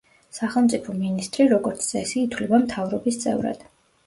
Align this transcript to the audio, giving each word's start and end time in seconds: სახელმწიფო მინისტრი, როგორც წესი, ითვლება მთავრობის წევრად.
სახელმწიფო 0.35 0.95
მინისტრი, 1.01 1.45
როგორც 1.51 1.83
წესი, 1.91 2.17
ითვლება 2.29 2.61
მთავრობის 2.65 3.23
წევრად. 3.27 3.65